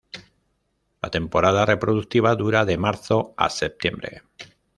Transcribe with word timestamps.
La 1.03 1.11
temporada 1.11 1.63
reproductiva 1.63 2.35
dura 2.35 2.65
de 2.65 2.75
marzo 2.79 3.35
a 3.37 3.51
septiembre. 3.51 4.23